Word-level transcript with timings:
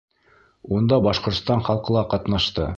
Унда 0.77 0.99
Башҡортостан 1.09 1.63
халҡы 1.71 1.99
ла 1.99 2.07
ҡатнашты. 2.15 2.69